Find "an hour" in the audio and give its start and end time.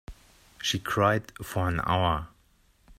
1.69-2.29